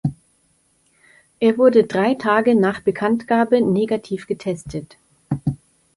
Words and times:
Er 1.39 1.59
wurde 1.59 1.83
drei 1.83 2.15
Tage 2.15 2.55
nach 2.55 2.79
Bekanntgabe 2.81 3.61
negativ 3.61 4.25
getestet. 4.25 4.97